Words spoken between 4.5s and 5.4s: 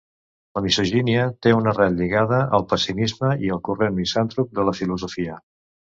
de la filosofia.